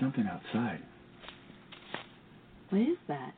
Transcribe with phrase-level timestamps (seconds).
[0.00, 0.80] something outside.
[2.70, 3.34] What is that?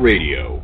[0.00, 0.62] Radio.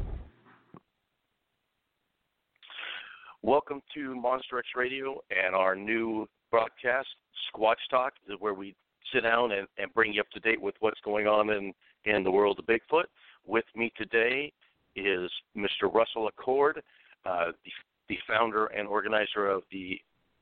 [3.42, 7.08] Welcome to Monster X Radio and our new broadcast,
[7.52, 8.74] Squatch Talk, where we
[9.12, 11.74] sit down and, and bring you up to date with what's going on in,
[12.06, 13.04] in the world of Bigfoot.
[13.44, 14.50] With me today
[14.96, 15.92] is Mr.
[15.92, 16.82] Russell Accord,
[17.26, 17.70] uh, the,
[18.08, 20.00] the founder and organizer of the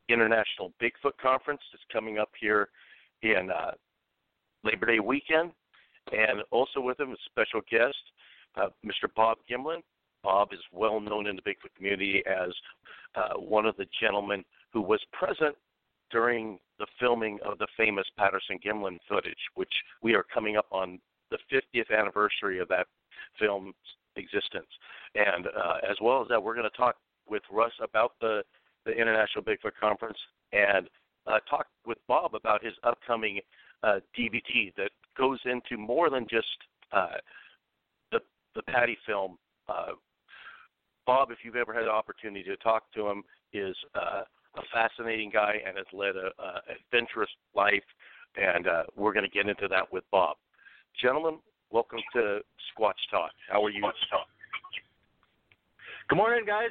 [0.08, 2.69] International Bigfoot Conference that's coming up here
[3.23, 3.73] in uh,
[4.62, 5.51] Labor Day weekend.
[6.12, 7.97] And also with him, a special guest,
[8.57, 9.09] uh, Mr.
[9.15, 9.83] Bob Gimlin.
[10.23, 12.51] Bob is well known in the Bigfoot community as
[13.15, 15.55] uh, one of the gentlemen who was present
[16.11, 20.99] during the filming of the famous Patterson Gimlin footage, which we are coming up on
[21.31, 22.87] the 50th anniversary of that
[23.39, 23.75] film's
[24.17, 24.69] existence.
[25.15, 26.97] And uh, as well as that, we're going to talk
[27.29, 28.43] with Russ about the,
[28.85, 30.19] the International Bigfoot Conference
[30.53, 30.89] and
[31.27, 33.41] uh, talk with Bob about his upcoming
[33.83, 36.47] uh, DVD that goes into more than just
[36.93, 37.17] uh,
[38.55, 39.39] the the Patty film.
[39.69, 39.93] Uh,
[41.07, 44.23] Bob, if you've ever had an opportunity to talk to him, is uh,
[44.57, 47.85] a fascinating guy and has led a, a adventurous life,
[48.37, 50.37] and uh, we're going to get into that with Bob.
[51.01, 51.39] Gentlemen,
[51.70, 52.41] welcome to
[52.73, 53.31] Squatch Talk.
[53.48, 53.83] How are you?
[56.09, 56.70] Good morning, guys.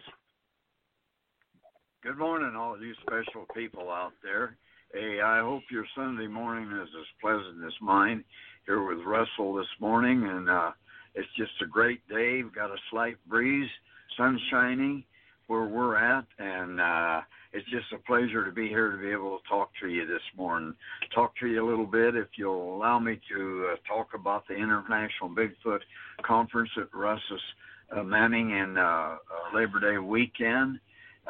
[2.01, 4.57] Good morning, all you special people out there.
[4.93, 8.23] Hey, I hope your Sunday morning is as pleasant as mine.
[8.65, 10.71] Here with Russell this morning, and uh,
[11.15, 12.41] it's just a great day.
[12.43, 13.69] We've got a slight breeze,
[14.17, 15.03] sun shining
[15.47, 19.37] where we're at, and uh, it's just a pleasure to be here to be able
[19.37, 20.73] to talk to you this morning.
[21.13, 24.55] Talk to you a little bit, if you'll allow me to uh, talk about the
[24.55, 25.79] International Bigfoot
[26.25, 27.41] Conference at Russ's
[27.95, 29.17] uh, manning in uh, uh,
[29.55, 30.79] Labor Day weekend.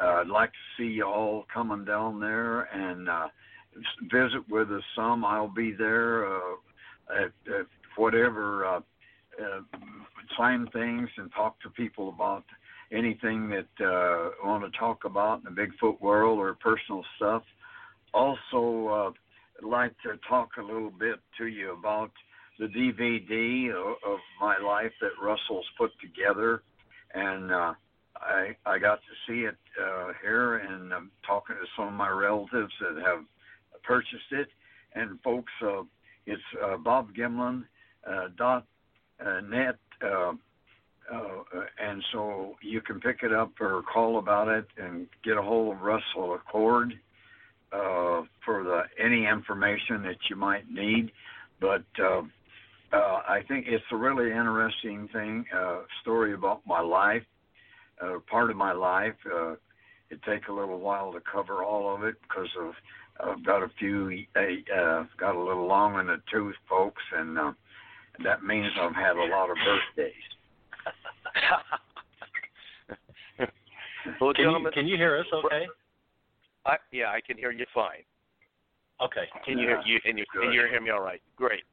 [0.00, 3.28] Uh, I'd like to see you all coming down there and uh,
[4.04, 5.24] visit with us some.
[5.24, 6.54] I'll be there uh,
[7.10, 7.66] at, at
[7.96, 8.80] whatever uh,
[9.40, 9.60] uh,
[10.36, 12.44] sign things and talk to people about
[12.92, 17.42] anything that uh, want to talk about in the Bigfoot world or personal stuff.
[18.12, 22.10] Also, uh, like to talk a little bit to you about
[22.58, 26.62] the DVD of, of my life that Russell's put together,
[27.14, 27.74] and uh,
[28.16, 32.10] I I got to see it uh, here, and I'm talking to some of my
[32.10, 33.24] relatives that have
[33.82, 34.48] purchased it.
[34.94, 35.82] And folks, uh,
[36.26, 37.64] it's uh, Bob Gimlin
[38.08, 38.66] uh, dot
[39.20, 40.32] net, uh,
[41.12, 41.42] uh,
[41.78, 45.76] and so you can pick it up or call about it and get a hold
[45.76, 46.94] of Russell Accord
[47.72, 51.10] uh, for the any information that you might need.
[51.60, 52.22] But uh,
[52.92, 57.24] uh, I think it's a really interesting thing, uh, story about my life,
[58.00, 59.14] uh, part of my life.
[59.26, 59.52] Uh,
[60.10, 62.74] it take a little while to cover all of it because of
[63.20, 67.52] I've got a few, uh, got a little long in the tooth, folks, and uh,
[68.22, 70.12] that means I've had a lot of birthdays.
[74.20, 75.66] well, Can you, can you hear us okay?
[76.66, 78.04] I, yeah, I can hear you fine.
[79.02, 79.24] Okay.
[79.44, 81.20] Can you hear you and you can you hear me all right?
[81.36, 81.64] Great.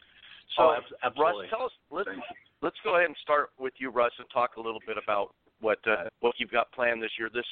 [0.58, 1.46] So, Oh, absolutely.
[1.46, 1.72] Russ, tell us.
[1.92, 2.10] Let's
[2.62, 5.80] let's go ahead and start with you, Russ, and talk a little bit about what
[5.88, 7.30] uh, what you've got planned this year.
[7.34, 7.46] This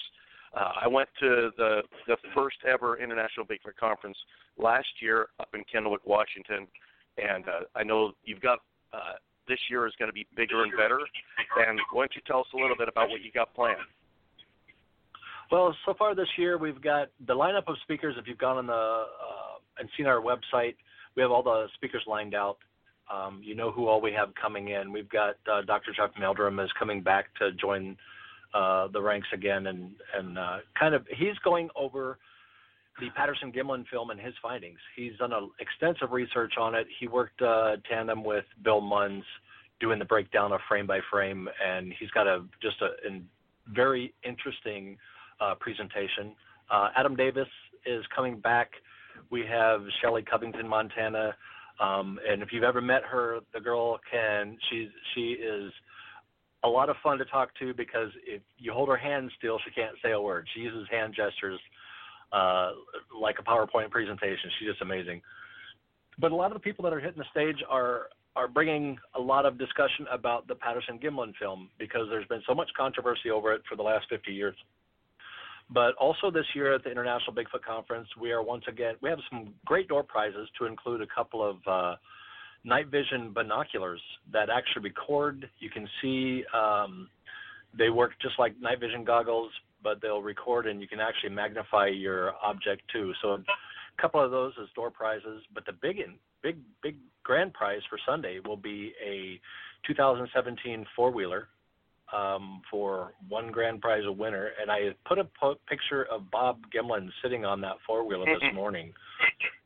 [0.58, 4.18] uh, I went to the the first ever International Bigfoot Conference
[4.58, 6.68] last year up in Kennewick, Washington,
[7.18, 8.60] and uh, I know you've got
[8.94, 11.00] uh, this year is going to be bigger and better.
[11.68, 13.78] And why don't you tell us a little bit about what you got planned?
[15.52, 18.16] Well, so far this year we've got the lineup of speakers.
[18.20, 20.76] If you've gone on the uh, and seen our website,
[21.16, 22.58] we have all the speakers lined out.
[23.12, 24.92] Um, you know who all we have coming in.
[24.92, 25.94] We've got uh, Dr.
[25.94, 27.98] Chuck Meldrum is coming back to join
[28.54, 32.20] uh, the ranks again, and and uh, kind of he's going over
[33.00, 34.80] the Patterson Gimlin film and his findings.
[34.96, 36.88] He's done a, extensive research on it.
[37.00, 39.24] He worked uh, tandem with Bill Munns
[39.80, 43.22] doing the breakdown of frame by frame, and he's got a just a, a
[43.74, 44.98] very interesting
[45.40, 46.36] uh, presentation.
[46.70, 47.48] Uh, Adam Davis
[47.86, 48.72] is coming back.
[49.32, 51.36] We have Shelley Covington, Montana.
[51.80, 55.72] Um, and if you've ever met her, the girl can she's she is
[56.64, 59.72] a lot of fun to talk to because if you hold her hand still, she
[59.72, 60.46] can't say a word.
[60.54, 61.60] She uses hand gestures
[62.32, 62.72] uh,
[63.20, 64.50] like a PowerPoint presentation.
[64.60, 65.22] She's just amazing.
[66.20, 69.20] But a lot of the people that are hitting the stage are are bringing a
[69.20, 73.54] lot of discussion about the Patterson Gimlin film because there's been so much controversy over
[73.54, 74.56] it for the last 50 years.
[75.72, 79.20] But also this year at the International Bigfoot Conference, we are once again we have
[79.30, 81.96] some great door prizes to include a couple of uh,
[82.64, 85.50] night vision binoculars that actually record.
[85.60, 87.10] You can see um,
[87.78, 89.52] they work just like night vision goggles,
[89.84, 93.14] but they'll record and you can actually magnify your object too.
[93.22, 93.44] So a
[94.02, 95.98] couple of those as door prizes, but the big
[96.42, 99.40] big big grand prize for Sunday will be a
[99.88, 101.48] 2017 four wheeler
[102.16, 106.60] um, for one grand prize a winner, and I put a po- picture of Bob
[106.74, 108.94] Gimlin sitting on that four wheeler this morning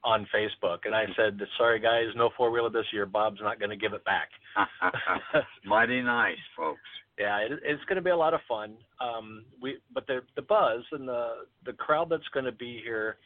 [0.04, 3.06] on Facebook, and I said, "Sorry guys, no four wheeler this year.
[3.06, 4.30] Bob's not going to give it back."
[5.65, 6.81] Mighty nice, folks.
[7.19, 8.75] Yeah, it, it's going to be a lot of fun.
[9.00, 13.18] Um, we, but the the buzz and the the crowd that's going to be here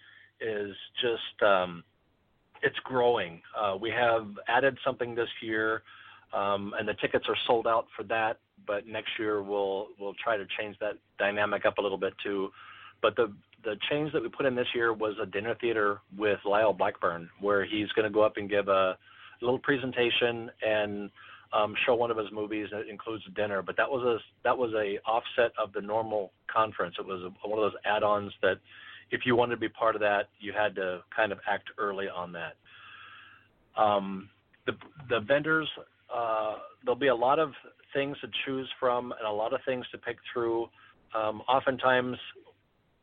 [0.41, 1.83] is just um,
[2.61, 3.41] it's growing.
[3.57, 5.83] Uh, we have added something this year,
[6.33, 10.37] um, and the tickets are sold out for that but next year we'll we'll try
[10.37, 12.49] to change that dynamic up a little bit too.
[13.01, 16.39] But the the change that we put in this year was a dinner theater with
[16.45, 18.97] Lyle Blackburn, where he's going to go up and give a
[19.41, 21.09] little presentation and
[21.53, 22.67] um, show one of his movies.
[22.71, 26.95] It includes dinner, but that was a that was a offset of the normal conference.
[26.99, 28.57] It was a, one of those add-ons that,
[29.11, 32.07] if you wanted to be part of that, you had to kind of act early
[32.07, 32.55] on that.
[33.81, 34.29] Um,
[34.65, 34.73] the
[35.09, 35.69] the vendors,
[36.13, 37.51] uh, there'll be a lot of
[37.93, 40.67] things to choose from and a lot of things to pick through.
[41.15, 42.17] Um, oftentimes,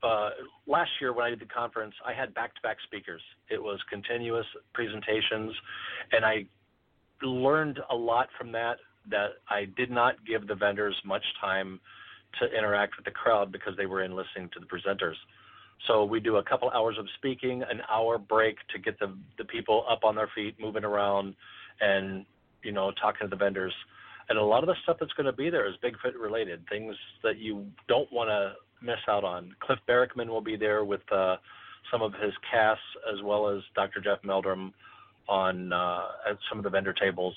[0.02, 0.30] uh,
[0.66, 3.22] last year when I did the conference, I had back-to-back speakers.
[3.48, 4.44] It was continuous
[4.74, 5.52] presentations,
[6.12, 6.44] and I
[7.22, 8.76] learned a lot from that.
[9.10, 11.78] That I did not give the vendors much time
[12.40, 15.14] to interact with the crowd because they were in listening to the presenters.
[15.86, 19.44] So we do a couple hours of speaking, an hour break to get the the
[19.44, 21.34] people up on their feet, moving around,
[21.80, 22.24] and
[22.62, 23.74] you know talking to the vendors
[24.28, 26.94] and a lot of the stuff that's going to be there is Bigfoot related, things
[27.22, 29.54] that you don't want to miss out on.
[29.60, 31.36] Cliff Barackman will be there with uh,
[31.90, 32.82] some of his casts,
[33.12, 34.00] as well as Dr.
[34.00, 34.72] Jeff Meldrum
[35.28, 37.34] on uh, at some of the vendor tables.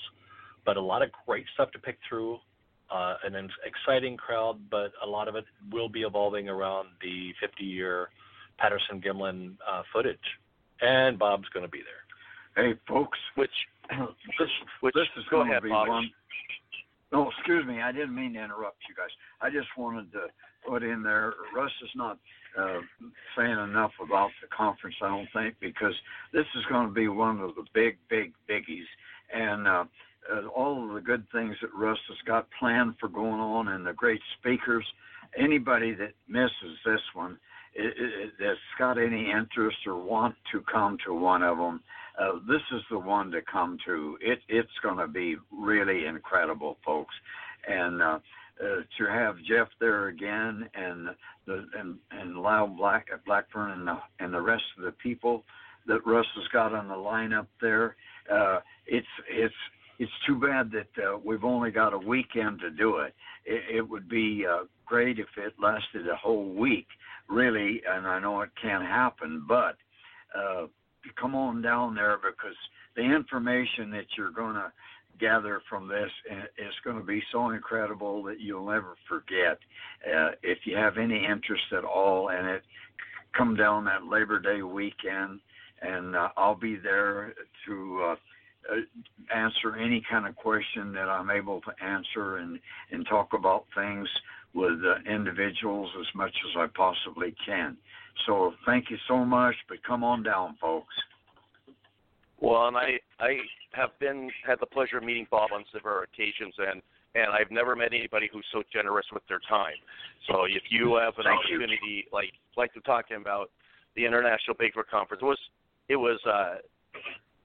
[0.64, 2.38] But a lot of great stuff to pick through.
[2.90, 8.08] Uh, an exciting crowd, but a lot of it will be evolving around the 50-year
[8.56, 10.16] Patterson Gimlin uh, footage,
[10.80, 12.64] and Bob's going to be there.
[12.64, 13.50] Hey, folks, which
[14.38, 14.48] this,
[14.80, 15.88] which, this is going to be Bob.
[15.88, 16.10] one.
[17.12, 17.80] No, excuse me.
[17.80, 19.10] I didn't mean to interrupt you guys.
[19.40, 20.26] I just wanted to
[20.68, 21.34] put in there.
[21.54, 22.18] Russ is not
[22.58, 22.80] uh,
[23.36, 25.94] saying enough about the conference, I don't think, because
[26.32, 28.88] this is going to be one of the big, big biggies.
[29.32, 29.84] And uh,
[30.32, 33.86] uh, all of the good things that Russ has got planned for going on and
[33.86, 34.84] the great speakers,
[35.38, 37.38] anybody that misses this one,
[38.40, 41.80] that's got any interest or want to come to one of them,
[42.18, 44.18] uh, this is the one to come to.
[44.20, 47.14] It, it's going to be really incredible, folks.
[47.68, 48.18] And uh,
[48.60, 51.08] uh, to have Jeff there again, and
[51.46, 55.44] the and and Lyle Black Blackburn and the and the rest of the people
[55.86, 57.96] that Russ has got on the lineup there,
[58.32, 59.54] uh, it's it's
[59.98, 63.14] it's too bad that uh, we've only got a weekend to do it.
[63.44, 66.86] It, it would be uh, great if it lasted a whole week,
[67.28, 67.82] really.
[67.88, 69.76] And I know it can't happen, but
[70.38, 70.66] uh,
[71.20, 72.56] come on down there because
[72.94, 74.72] the information that you're going to
[75.18, 76.10] gather from this
[76.58, 79.58] is going to be so incredible that you'll never forget.
[80.06, 82.62] Uh, if you have any interest at all in it,
[83.36, 85.40] come down that Labor Day weekend,
[85.82, 87.34] and uh, I'll be there
[87.66, 88.08] to.
[88.12, 88.16] Uh,
[88.70, 88.80] uh,
[89.34, 92.58] answer any kind of question that I'm able to answer and
[92.90, 94.06] and talk about things
[94.52, 97.76] with uh, individuals as much as I possibly can.
[98.26, 100.94] So thank you so much, but come on down, folks.
[102.40, 103.38] Well, and I I
[103.72, 106.82] have been had the pleasure of meeting Bob on several occasions, and
[107.14, 109.76] and I've never met anybody who's so generous with their time.
[110.28, 111.56] So if you have an Thank you.
[111.56, 113.50] opportunity, like like to talking about
[113.96, 115.38] the International Bigfoot Conference, it was
[115.88, 116.56] it was uh,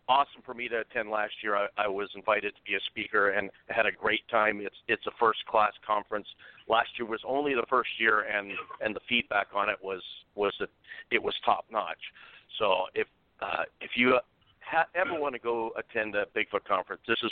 [0.08, 1.56] awesome for me to attend last year.
[1.56, 4.60] I, I was invited to be a speaker and had a great time.
[4.62, 6.28] It's it's a first class conference.
[6.68, 10.02] Last year was only the first year, and and the feedback on it was
[10.36, 10.70] was that
[11.12, 12.04] it was top notch.
[12.60, 13.08] So if
[13.42, 14.20] uh, if you
[14.74, 17.32] ha- ever want to go attend a Bigfoot conference, this is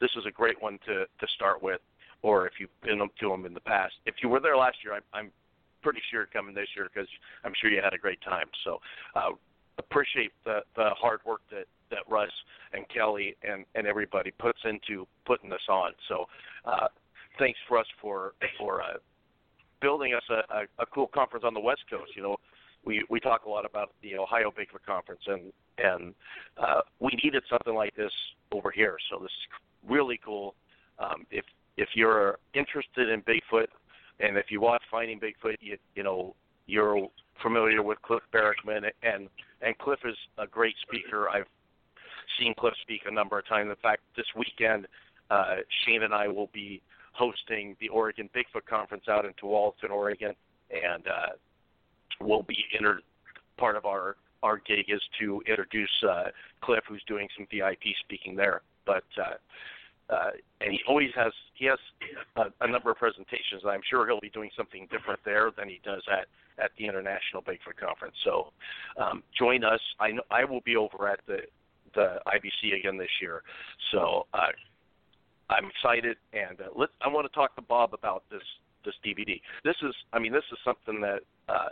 [0.00, 1.80] this is a great one to to start with.
[2.22, 4.94] Or if you've been to them in the past, if you were there last year,
[4.94, 5.32] I'm, I'm
[5.82, 7.08] pretty sure coming this year because
[7.44, 8.46] I'm sure you had a great time.
[8.62, 8.78] So
[9.16, 9.30] uh,
[9.78, 12.30] appreciate the the hard work that that Russ
[12.72, 15.92] and Kelly and and everybody puts into putting this on.
[16.08, 16.26] So,
[16.64, 16.88] uh,
[17.38, 18.98] thanks Russ for for uh,
[19.80, 22.12] building us a, a, a cool conference on the West Coast.
[22.16, 22.36] You know,
[22.84, 26.14] we we talk a lot about the Ohio Bigfoot Conference, and and
[26.58, 28.12] uh, we needed something like this
[28.52, 28.96] over here.
[29.10, 30.54] So this is really cool.
[30.98, 31.44] Um, if
[31.76, 33.68] if you're interested in Bigfoot,
[34.20, 36.34] and if you watch Finding Bigfoot, you you know
[36.66, 37.08] you're
[37.42, 39.28] familiar with Cliff Barackman, and
[39.60, 41.28] and Cliff is a great speaker.
[41.28, 41.46] I've
[42.38, 43.70] seen Cliff speak a number of times.
[43.70, 44.86] In fact, this weekend,
[45.30, 50.32] uh, Shane and I will be hosting the Oregon Bigfoot Conference out in Tualatin, Oregon,
[50.70, 51.32] and uh,
[52.22, 53.00] we'll be inter-
[53.58, 56.24] part of our our gig is to introduce uh,
[56.62, 58.62] Cliff, who's doing some VIP speaking there.
[58.84, 59.34] But uh,
[60.12, 61.78] uh, and he always has he has
[62.36, 63.62] a, a number of presentations.
[63.66, 66.26] I'm sure he'll be doing something different there than he does at
[66.62, 68.14] at the International Bigfoot Conference.
[68.24, 68.52] So
[69.00, 69.80] um, join us.
[70.00, 71.38] I know I will be over at the
[71.94, 73.42] the IBC again this year.
[73.92, 74.52] So uh,
[75.50, 78.42] I'm excited, and uh, let I want to talk to Bob about this
[78.84, 79.40] this DVD.
[79.64, 81.68] This is I mean this is something that uh,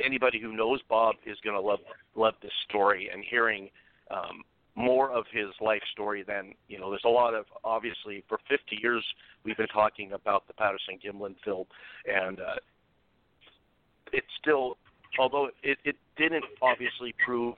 [0.00, 1.80] anybody who knows Bob is going to love
[2.14, 3.68] love this story and hearing
[4.10, 4.42] um,
[4.74, 6.90] more of his life story than you know.
[6.90, 9.04] There's a lot of obviously for 50 years
[9.44, 11.66] we've been talking about the Patterson Gimlin film,
[12.06, 12.56] and uh,
[14.12, 14.76] it's still
[15.18, 17.54] although it, it didn't obviously prove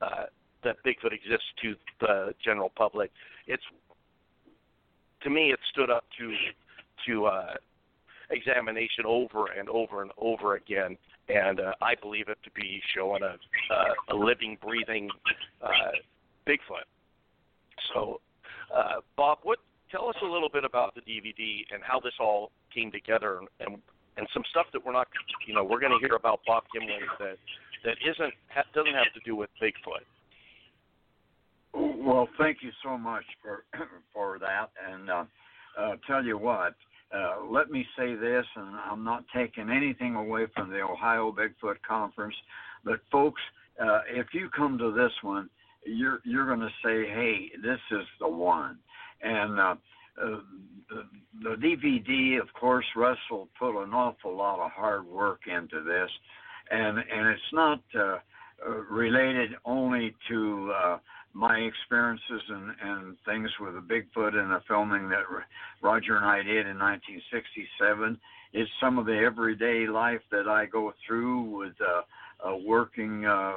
[0.00, 0.24] uh,
[0.64, 3.10] that Bigfoot exists to the general public,
[3.46, 3.62] it's
[5.22, 6.34] to me it stood up to
[7.06, 7.54] to uh,
[8.30, 10.96] examination over and over and over again,
[11.28, 13.36] and uh, I believe it to be showing a
[13.72, 15.10] uh, a living, breathing
[15.62, 15.68] uh,
[16.46, 16.86] Bigfoot.
[17.92, 18.20] So,
[18.74, 19.58] uh, Bob, what
[19.90, 23.78] tell us a little bit about the DVD and how this all came together, and
[24.16, 25.06] and, some stuff that we're not,
[25.46, 27.36] you know, we're going to hear about Bob Gimlin that
[27.84, 30.04] that isn't ha, doesn't have to do with Bigfoot.
[31.72, 33.64] Well, thank you so much for
[34.12, 35.24] for that, and uh,
[35.78, 36.74] uh, tell you what,
[37.14, 41.76] uh, let me say this, and I'm not taking anything away from the Ohio Bigfoot
[41.86, 42.34] Conference,
[42.84, 43.40] but folks,
[43.80, 45.48] uh, if you come to this one,
[45.86, 48.78] you're you're going to say, "Hey, this is the one."
[49.22, 49.74] And uh,
[50.22, 50.36] uh,
[51.42, 56.10] the, DVD, of course, Russell put an awful lot of hard work into this,
[56.70, 58.18] and and it's not uh,
[58.66, 60.98] uh, related only to uh,
[61.34, 65.24] my experiences and, and things with the Bigfoot and the filming that
[65.82, 68.18] Roger and I did in 1967.
[68.52, 73.52] It's some of the everyday life that I go through with uh, uh, working uh,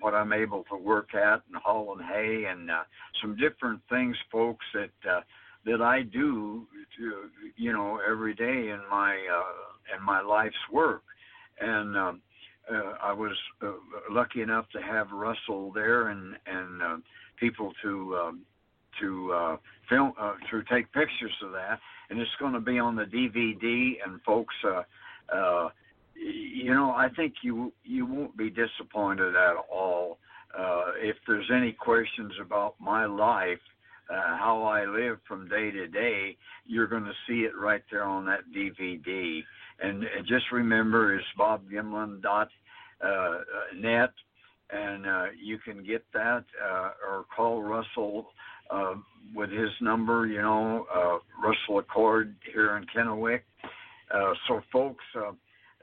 [0.00, 2.84] what I'm able to work at and hauling hay and uh,
[3.20, 5.20] some different things, folks that uh,
[5.66, 6.66] that I do,
[6.98, 11.02] to, you know, every day in my uh, in my life's work.
[11.60, 12.20] And um,
[12.72, 13.72] uh, I was uh,
[14.10, 16.96] lucky enough to have Russell there and and uh,
[17.38, 18.40] people to um,
[19.00, 19.56] to uh,
[19.88, 21.78] film uh, to take pictures of that,
[22.10, 23.94] and it's going to be on the DVD.
[24.04, 24.82] And folks, uh,
[25.34, 25.68] uh,
[26.14, 30.18] you know, I think you you won't be disappointed at all.
[30.56, 33.58] Uh, if there's any questions about my life,
[34.08, 38.04] uh, how I live from day to day, you're going to see it right there
[38.04, 39.42] on that DVD.
[39.80, 42.48] And just remember, it's bobgimlin.net,
[43.04, 44.08] uh,
[44.70, 48.26] and uh, you can get that uh, or call Russell
[48.70, 48.94] uh,
[49.34, 53.40] with his number, you know, uh, Russell Accord here in Kennewick.
[54.14, 55.32] Uh, so, folks, uh,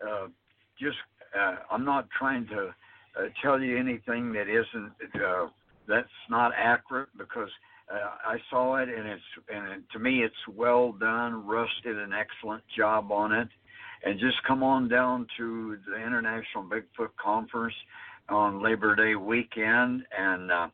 [0.08, 0.28] uh,
[0.80, 0.98] just
[1.40, 2.74] uh, I'm not trying to
[3.18, 5.48] uh, tell you anything that isn't uh,
[5.88, 7.50] that's not accurate because
[7.92, 11.46] uh, I saw it and it's and it, to me it's well done.
[11.46, 13.50] Russ did an excellent job on it,
[14.03, 17.74] and just come on down to the International Bigfoot Conference
[18.29, 20.67] on Labor Day weekend, and uh,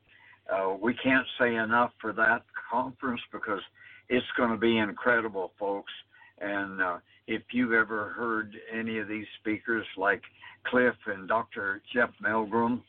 [0.53, 3.61] uh, we can't say enough for that conference because
[4.09, 5.91] it's going to be incredible, folks.
[6.39, 10.21] And uh, if you've ever heard any of these speakers like
[10.67, 11.81] Cliff and Dr.
[11.93, 12.83] Jeff Meldrum,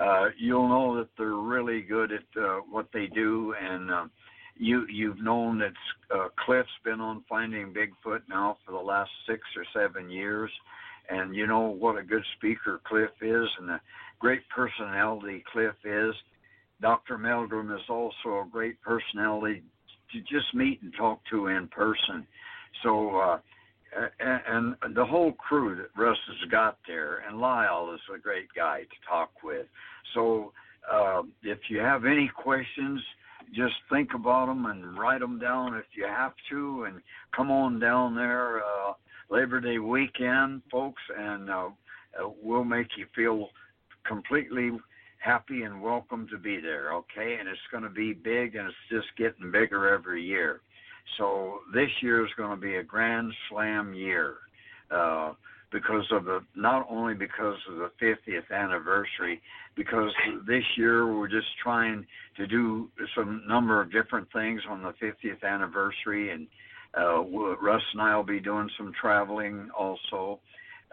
[0.00, 3.54] uh, you'll know that they're really good at uh, what they do.
[3.60, 4.06] And uh,
[4.56, 5.72] you you've known that
[6.14, 10.50] uh, Cliff's been on Finding Bigfoot now for the last six or seven years,
[11.10, 13.80] and you know what a good speaker Cliff is, and a
[14.18, 16.14] great personality Cliff is.
[16.80, 17.18] Dr.
[17.18, 19.62] Meldrum is also a great personality
[20.12, 22.26] to just meet and talk to in person.
[22.82, 23.38] So, uh,
[24.20, 28.80] and, the whole crew that Russ has got there, and Lyle is a great guy
[28.80, 29.66] to talk with.
[30.14, 30.52] So,
[30.90, 33.00] uh, if you have any questions,
[33.54, 37.00] just think about them and write them down if you have to, and
[37.34, 38.92] come on down there uh,
[39.30, 41.68] Labor Day weekend, folks, and uh,
[42.20, 43.48] uh, we'll make you feel
[44.06, 44.70] completely
[45.18, 47.36] happy and welcome to be there, okay?
[47.40, 50.60] And it's going to be big and it's just getting bigger every year.
[51.18, 54.34] So this year is going to be a grand slam year.
[54.90, 55.32] Uh,
[55.74, 59.42] because of the not only because of the 50th anniversary,
[59.74, 60.12] because
[60.46, 65.42] this year we're just trying to do some number of different things on the 50th
[65.42, 66.46] anniversary, and
[66.96, 67.20] uh,
[67.60, 70.38] Russ and I will be doing some traveling also.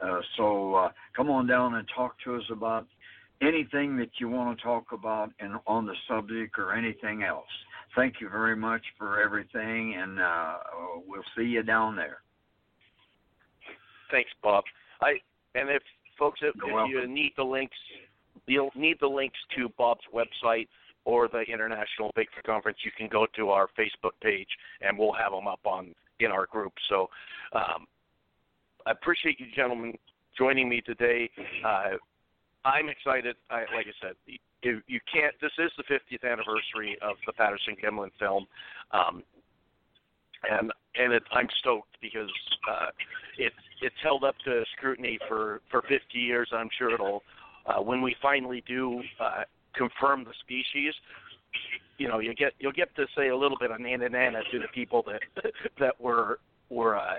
[0.01, 2.87] Uh, so uh, come on down and talk to us about
[3.39, 7.45] anything that you want to talk about and on the subject or anything else.
[7.95, 10.53] Thank you very much for everything, and uh,
[11.05, 12.21] we'll see you down there.
[14.11, 14.63] Thanks, Bob.
[15.01, 15.13] I
[15.55, 15.81] and if
[16.17, 17.75] folks, if, if you need the links,
[18.47, 20.67] you'll need the links to Bob's website
[21.05, 22.77] or the International Bigfoot Conference.
[22.83, 24.49] You can go to our Facebook page,
[24.81, 26.73] and we'll have them up on in our group.
[26.89, 27.09] So,
[27.53, 27.87] um,
[28.85, 29.93] I appreciate you gentlemen
[30.37, 31.29] joining me today.
[31.65, 31.97] Uh,
[32.63, 33.35] I'm excited.
[33.49, 34.15] I, like I said,
[34.63, 35.33] you, you can't.
[35.41, 38.45] This is the 50th anniversary of the Patterson Gimlin film.
[38.91, 39.23] Um,
[40.49, 42.29] and and it, I'm stoked because
[42.69, 42.87] uh,
[43.37, 46.49] it it's held up to scrutiny for for 50 years.
[46.53, 47.23] I'm sure it'll
[47.65, 49.43] uh, when we finally do uh,
[49.75, 50.93] confirm the species.
[51.97, 54.59] You know, you get you'll get to say a little bit of nana nana to
[54.59, 57.15] the people that that were were uh,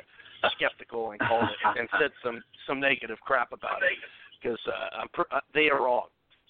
[0.57, 3.99] skeptical and called it and said some some negative crap about it
[4.43, 6.07] because uh, pr- uh, they are wrong.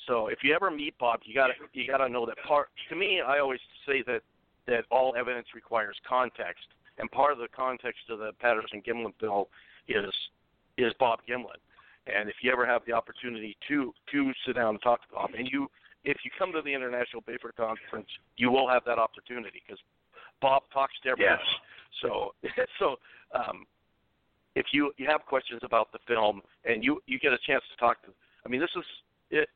[0.06, 2.68] So if you ever meet Bob, you gotta you gotta know that part.
[2.88, 4.22] To me, I always say that
[4.66, 6.66] that all evidence requires context,
[6.98, 9.48] and part of the context of the Patterson Gimlin bill
[9.88, 10.12] is
[10.78, 11.60] is Bob Gimlin.
[12.06, 15.30] And if you ever have the opportunity to to sit down and talk to Bob,
[15.36, 15.68] and you
[16.04, 19.80] if you come to the International Paper Conference, you will have that opportunity because
[20.40, 21.38] Bob talks to everyone.
[21.38, 22.02] Yes.
[22.02, 22.34] So
[22.78, 22.96] so
[23.34, 23.64] um,
[24.54, 27.76] if you you have questions about the film and you you get a chance to
[27.78, 28.10] talk to,
[28.44, 28.84] I mean this is
[29.30, 29.48] it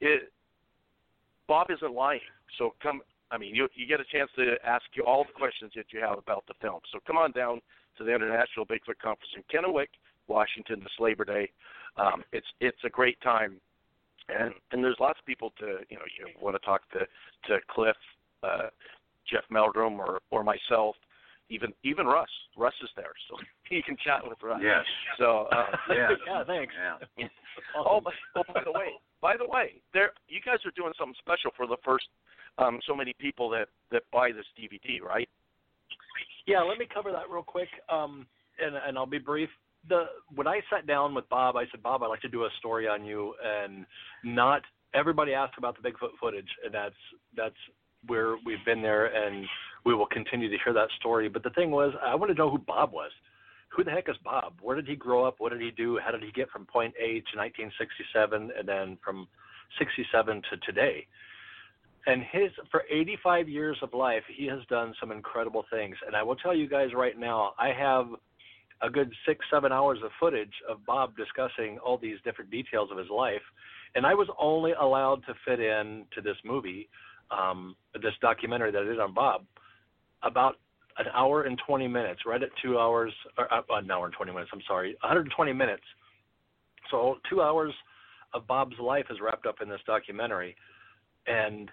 [0.00, 0.32] it
[1.48, 2.20] Bob isn't lying.
[2.58, 5.72] So come I mean, you you get a chance to ask you all the questions
[5.76, 6.80] that you have about the film.
[6.92, 7.60] So come on down
[7.98, 9.88] to the International Bigfoot Conference in Kennewick,
[10.26, 11.50] Washington, this Labor Day.
[11.96, 13.60] Um, it's it's a great time,
[14.28, 17.00] and and there's lots of people to you know you want to talk to
[17.48, 17.96] to Cliff,
[18.42, 18.68] uh,
[19.30, 20.96] Jeff Meldrum, or or myself,
[21.50, 22.30] even even Russ.
[22.56, 23.36] Russ is there, so
[23.70, 24.60] you can chat with Russ.
[24.62, 24.84] Yes.
[25.18, 26.74] So uh, yeah, yeah, thanks.
[27.18, 27.26] Yeah.
[27.76, 28.88] oh, by, oh, by the way,
[29.20, 32.06] by the way, there you guys are doing something special for the first
[32.60, 35.28] um, so many people that that buy this DVD, right?
[36.46, 38.26] Yeah, let me cover that real quick, um,
[38.64, 39.48] and and I'll be brief.
[39.88, 42.48] The when I sat down with Bob, I said, Bob, I'd like to do a
[42.58, 43.86] story on you, and
[44.24, 44.62] not
[44.94, 46.94] everybody asked about the Bigfoot footage, and that's
[47.36, 47.54] that's
[48.06, 49.46] where we've been there, and
[49.84, 51.28] we will continue to hear that story.
[51.28, 53.10] But the thing was, I wanted to know who Bob was.
[53.76, 54.54] Who the heck is Bob?
[54.60, 55.36] Where did he grow up?
[55.38, 55.98] What did he do?
[56.04, 59.28] How did he get from point A to 1967, and then from
[59.78, 61.06] 67 to today?
[62.06, 65.96] And his for 85 years of life he has done some incredible things.
[66.06, 68.06] And i will tell you guys right now i have
[68.82, 72.98] a good six seven hours of footage of bob discussing all these different details of
[72.98, 73.42] his life.
[73.94, 76.88] And i was only allowed to fit in to this movie
[77.30, 79.44] um, this documentary that i did on bob
[80.22, 80.56] about
[80.98, 84.32] an hour and 20 minutes right at two hours or uh, an hour and 20
[84.32, 85.84] minutes i'm sorry 120 minutes.
[86.90, 87.72] So two hours
[88.34, 90.56] of bob's life is wrapped up in this documentary.
[91.26, 91.70] And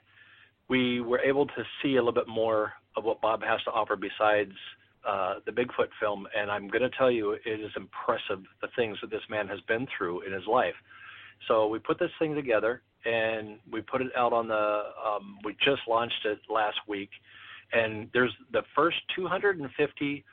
[0.69, 3.95] we were able to see a little bit more of what Bob has to offer
[3.95, 4.51] besides
[5.07, 6.27] uh, the Bigfoot film.
[6.35, 9.59] And I'm going to tell you, it is impressive the things that this man has
[9.67, 10.75] been through in his life.
[11.47, 14.83] So we put this thing together and we put it out on the.
[15.05, 17.09] Um, we just launched it last week,
[17.71, 20.25] and there's the first 250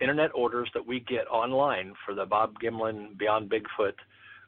[0.00, 3.94] internet orders that we get online for the Bob Gimlin Beyond Bigfoot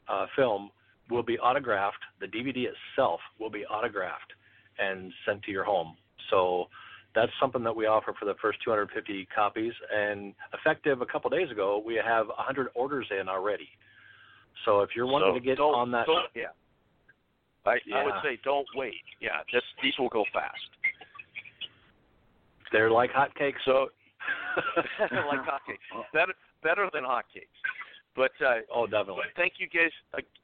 [0.07, 0.69] uh, film
[1.09, 2.03] will be autographed.
[2.19, 4.33] The DVD itself will be autographed
[4.79, 5.95] and sent to your home.
[6.29, 6.67] So
[7.15, 9.73] that's something that we offer for the first 250 copies.
[9.93, 13.69] And effective a couple days ago, we have 100 orders in already.
[14.65, 16.43] So if you're wanting so to get on that, yeah.
[17.65, 17.97] I, yeah.
[17.97, 18.93] I would say don't wait.
[19.21, 20.59] Yeah, this, these will go fast.
[22.71, 23.61] They're like hotcakes.
[23.65, 23.87] So
[25.11, 26.33] like hotcakes, better
[26.63, 27.55] better than hotcakes.
[28.15, 29.23] But uh, oh, definitely.
[29.35, 29.91] Thank you guys,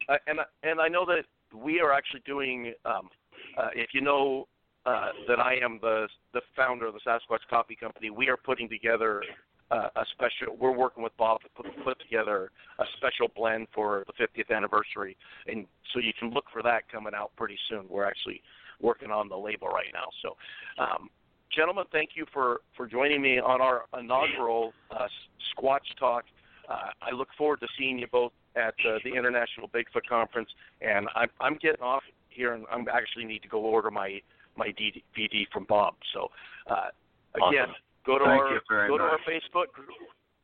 [0.09, 3.09] uh, and and I know that we are actually doing um,
[3.57, 4.47] uh, if you know
[4.85, 8.69] uh, that I am the the founder of the Sasquatch Coffee Company, we are putting
[8.69, 9.21] together
[9.71, 10.55] uh, a special.
[10.57, 15.17] We're working with Bob to put, put together a special blend for the 50th anniversary,
[15.47, 17.85] and so you can look for that coming out pretty soon.
[17.89, 18.41] We're actually
[18.81, 20.07] working on the label right now.
[20.21, 20.37] So,
[20.81, 21.09] um,
[21.55, 25.07] gentlemen, thank you for for joining me on our inaugural uh,
[25.53, 26.23] Squatch Talk.
[26.69, 30.49] Uh, I look forward to seeing you both at uh, the International Bigfoot Conference,
[30.81, 34.21] and I'm, I'm getting off here, and I'm actually need to go order my
[34.57, 35.95] my DVD from Bob.
[36.13, 36.27] So
[36.69, 36.89] uh,
[37.49, 37.75] again, Awesome.
[38.05, 39.19] go to Thank our you very go to our.
[39.19, 39.89] Facebook group,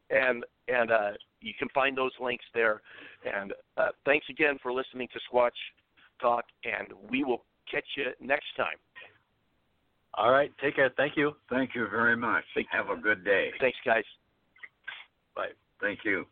[0.10, 2.82] and and uh, you can find those links there.
[3.26, 5.50] And uh, thanks again for listening to Squatch
[6.22, 8.78] Talk, and we will catch you next time.
[10.18, 10.52] All right.
[10.62, 10.92] Take care.
[10.96, 11.34] Thank you.
[11.50, 12.44] Thank you very much.
[12.54, 12.78] Thank you.
[12.82, 13.52] Have a good day.
[13.60, 14.06] Thanks, guys.
[15.36, 15.48] Bye.
[15.82, 16.26] Thank you.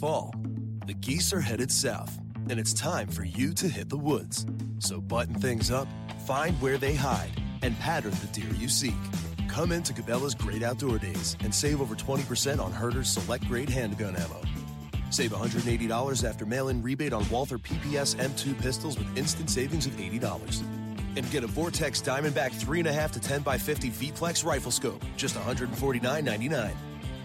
[0.00, 0.34] Fall.
[0.86, 4.46] The geese are headed south, and it's time for you to hit the woods.
[4.78, 5.88] So button things up,
[6.26, 8.96] find where they hide, and pattern the deer you seek.
[9.46, 14.16] Come into Cabela's Great Outdoor Days and save over 20% on Herter's select grade handgun
[14.16, 14.40] ammo.
[15.10, 19.92] Save $180 after mail in rebate on Walther PPS M2 pistols with instant savings of
[19.98, 20.62] $80.
[21.16, 26.72] And get a Vortex Diamondback 3.5 to 10 by 50 V-Plex rifle scope, just $149.99.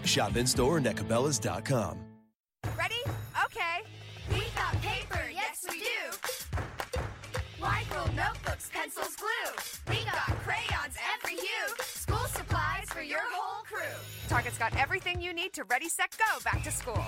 [0.04, 2.00] Shop in store and at Cabela's.com.
[14.58, 17.04] got everything you need to ready, set, go back to school.